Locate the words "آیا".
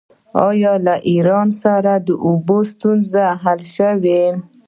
0.47-0.73